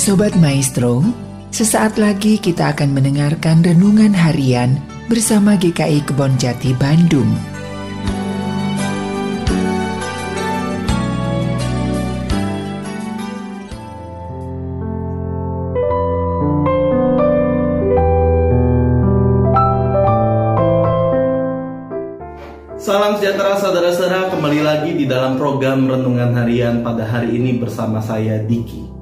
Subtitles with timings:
[0.00, 1.04] Sobat Maestro,
[1.52, 4.80] sesaat lagi kita akan mendengarkan renungan harian
[5.12, 7.28] bersama GKI Kebon Jati Bandung.
[22.80, 28.40] Salam sejahtera saudara-saudara, kembali lagi di dalam program Renungan Harian pada hari ini bersama saya
[28.40, 28.99] Diki.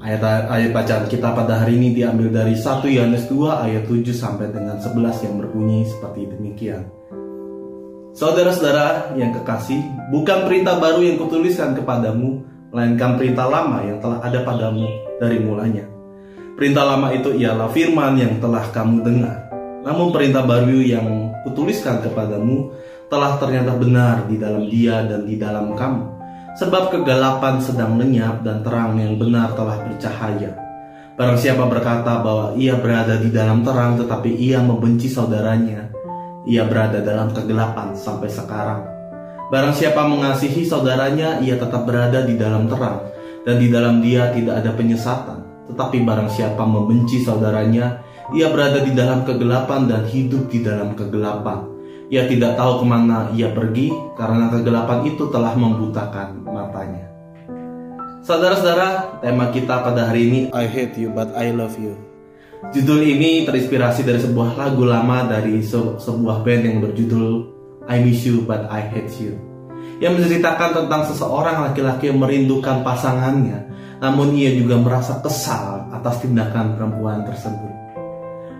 [0.00, 4.48] Ayat, ayat bacaan kita pada hari ini diambil dari 1 Yohanes 2 ayat 7 sampai
[4.48, 4.96] dengan 11
[5.28, 6.88] yang berbunyi seperti demikian.
[8.16, 9.76] Saudara-saudara yang kekasih,
[10.08, 12.40] bukan perintah baru yang kutuliskan kepadamu,
[12.72, 14.88] melainkan perintah lama yang telah ada padamu
[15.20, 15.84] dari mulanya.
[16.56, 19.52] Perintah lama itu ialah firman yang telah kamu dengar.
[19.84, 22.72] Namun perintah baru yang kutuliskan kepadamu
[23.12, 26.19] telah ternyata benar di dalam dia dan di dalam kamu.
[26.60, 30.52] Sebab kegelapan sedang lenyap dan terang yang benar telah bercahaya.
[31.16, 35.88] Barang siapa berkata bahwa ia berada di dalam terang tetapi ia membenci saudaranya,
[36.44, 38.84] ia berada dalam kegelapan sampai sekarang.
[39.48, 43.08] Barang siapa mengasihi saudaranya, ia tetap berada di dalam terang,
[43.48, 45.38] dan di dalam dia tidak ada penyesatan.
[45.72, 48.04] Tetapi barang siapa membenci saudaranya,
[48.36, 51.79] ia berada di dalam kegelapan dan hidup di dalam kegelapan.
[52.10, 57.06] Ia tidak tahu ke mana ia pergi karena kegelapan itu telah membutakan matanya.
[58.26, 61.94] Saudara-saudara, tema kita pada hari ini I hate you but I love you.
[62.74, 67.46] Judul ini terinspirasi dari sebuah lagu lama dari se sebuah band yang berjudul
[67.86, 69.38] I miss you but I hate you.
[70.02, 73.70] Yang menceritakan tentang seseorang laki-laki yang merindukan pasangannya,
[74.02, 77.70] namun ia juga merasa kesal atas tindakan perempuan tersebut.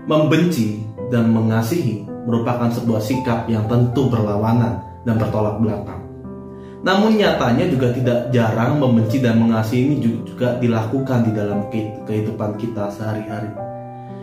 [0.06, 6.00] Membenci dan mengasihi merupakan sebuah sikap yang tentu berlawanan dan bertolak belakang.
[6.80, 11.68] Namun nyatanya juga tidak jarang membenci dan mengasihi ini juga dilakukan di dalam
[12.08, 13.52] kehidupan kita sehari-hari.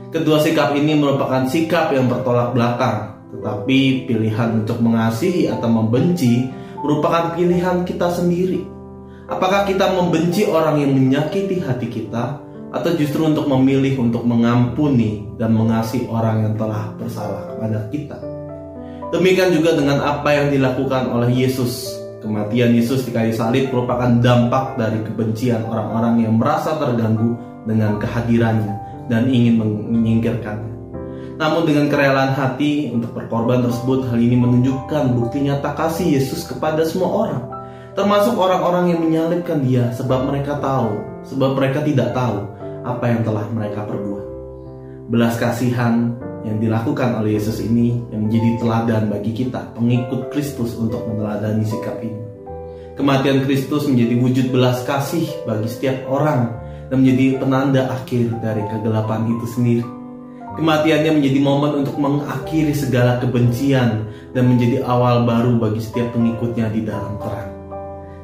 [0.10, 6.50] Kedua sikap ini merupakan sikap yang bertolak belakang, tetapi pilihan untuk mengasihi atau membenci
[6.82, 8.66] merupakan pilihan kita sendiri.
[9.28, 15.56] Apakah kita membenci orang yang menyakiti hati kita atau justru untuk memilih untuk mengampuni dan
[15.56, 18.18] mengasihi orang yang telah bersalah kepada kita.
[19.08, 21.96] Demikian juga dengan apa yang dilakukan oleh Yesus.
[22.20, 28.74] Kematian Yesus di kayu salib merupakan dampak dari kebencian orang-orang yang merasa terganggu dengan kehadirannya
[29.08, 30.76] dan ingin menyingkirkannya.
[31.38, 36.82] Namun dengan kerelaan hati untuk berkorban tersebut, hal ini menunjukkan bukti nyata kasih Yesus kepada
[36.84, 37.44] semua orang,
[37.94, 42.57] termasuk orang-orang yang menyalibkan dia sebab mereka tahu, sebab mereka tidak tahu
[42.88, 44.26] apa yang telah mereka perbuat.
[45.12, 46.16] Belas kasihan
[46.48, 52.00] yang dilakukan oleh Yesus ini yang menjadi teladan bagi kita, pengikut Kristus untuk meneladani sikap
[52.00, 52.20] ini.
[52.96, 56.50] Kematian Kristus menjadi wujud belas kasih bagi setiap orang
[56.88, 59.86] dan menjadi penanda akhir dari kegelapan itu sendiri.
[60.58, 66.82] Kematiannya menjadi momen untuk mengakhiri segala kebencian dan menjadi awal baru bagi setiap pengikutnya di
[66.82, 67.52] dalam terang.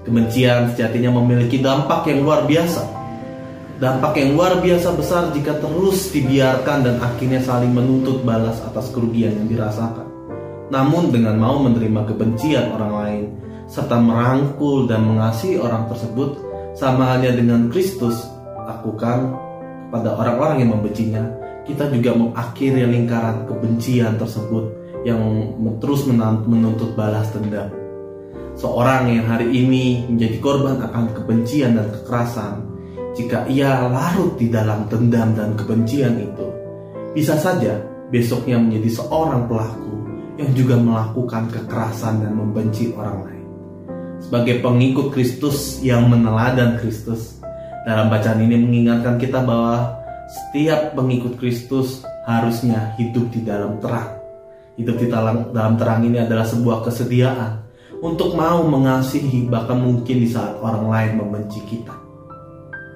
[0.03, 3.02] Kebencian sejatinya memiliki dampak yang luar biasa
[3.83, 9.35] Dampak yang luar biasa besar jika terus dibiarkan dan akhirnya saling menuntut balas atas kerugian
[9.35, 10.07] yang dirasakan.
[10.71, 13.23] Namun dengan mau menerima kebencian orang lain
[13.67, 16.39] serta merangkul dan mengasihi orang tersebut
[16.79, 18.23] sama halnya dengan Kristus
[18.63, 19.35] lakukan
[19.91, 21.23] kepada orang-orang yang membencinya,
[21.67, 24.63] kita juga mengakhiri lingkaran kebencian tersebut
[25.03, 25.19] yang
[25.83, 27.67] terus menuntut balas dendam.
[28.55, 32.72] Seorang yang hari ini menjadi korban akan kebencian dan kekerasan
[33.13, 36.47] jika ia larut di dalam dendam dan kebencian itu,
[37.13, 37.77] bisa saja
[38.09, 39.93] besoknya menjadi seorang pelaku
[40.41, 43.45] yang juga melakukan kekerasan dan membenci orang lain.
[44.17, 47.37] Sebagai pengikut Kristus yang meneladan Kristus,
[47.85, 49.93] dalam bacaan ini mengingatkan kita bahwa
[50.25, 54.09] setiap pengikut Kristus harusnya hidup di dalam terang.
[54.73, 57.61] Hidup di dalam, terang ini adalah sebuah kesediaan
[58.01, 61.93] untuk mau mengasihi bahkan mungkin di saat orang lain membenci kita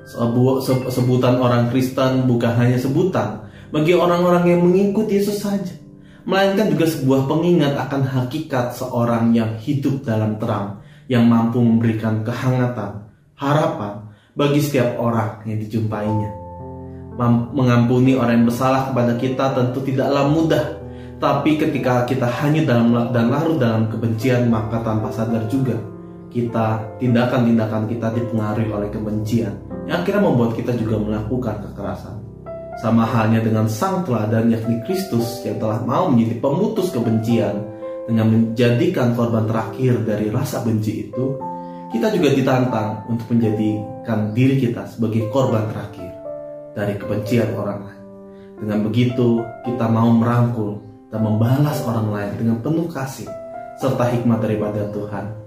[0.07, 5.75] sebutan orang Kristen bukan hanya sebutan bagi orang-orang yang mengikuti Yesus saja,
[6.24, 10.80] melainkan juga sebuah pengingat akan hakikat seorang yang hidup dalam terang,
[11.12, 14.07] yang mampu memberikan kehangatan, harapan
[14.39, 16.31] bagi setiap orang yang dijumpainya.
[17.51, 20.65] Mengampuni orang yang bersalah kepada kita tentu tidaklah mudah,
[21.19, 25.97] tapi ketika kita hanya dalam dan larut dalam kebencian maka tanpa sadar juga
[26.38, 29.57] kita tindakan-tindakan kita dipengaruhi oleh kebencian
[29.89, 32.22] yang akhirnya membuat kita juga melakukan kekerasan.
[32.78, 37.57] Sama halnya dengan sang teladan yakni Kristus yang telah mau menjadi pemutus kebencian
[38.06, 41.42] dengan menjadikan korban terakhir dari rasa benci itu,
[41.89, 46.12] kita juga ditantang untuk menjadikan diri kita sebagai korban terakhir
[46.78, 48.04] dari kebencian orang lain.
[48.62, 50.78] Dengan begitu, kita mau merangkul
[51.10, 53.25] dan membalas orang lain dengan penuh kasih
[53.81, 55.47] serta hikmat daripada Tuhan.